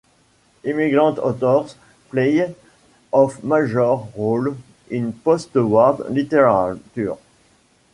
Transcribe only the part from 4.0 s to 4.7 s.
role